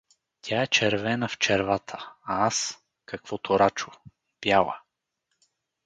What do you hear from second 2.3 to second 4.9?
аз— каквото Рачо— бяла.